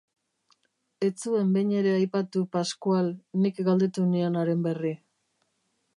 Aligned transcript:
Ez 1.07 1.11
zuen 1.25 1.51
behin 1.57 1.73
ere 1.81 1.93
aipatu 1.99 2.43
Pasquale, 2.57 3.13
nik 3.45 3.61
galdetu 3.71 4.07
nion 4.15 4.43
haren 4.45 4.69
berri. 4.69 4.99